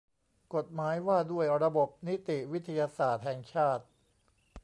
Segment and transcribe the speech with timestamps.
[0.55, 3.83] กฎหมายว่าด้วยระบบนิติวิทยาศาสตร์แห่งชาติ